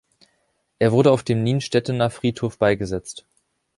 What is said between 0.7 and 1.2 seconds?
Er wurde